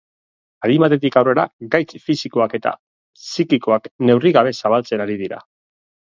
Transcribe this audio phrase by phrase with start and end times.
[0.67, 1.41] Adin batetik aurrera
[1.75, 2.71] gaitz fisikoak eta
[3.19, 5.41] psikikoak neurri gabe zabaltzen ari dira.